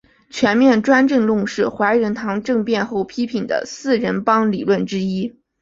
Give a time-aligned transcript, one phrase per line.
[0.31, 5.39] 全面专政论是怀仁堂政变后批判的四人帮理论之一。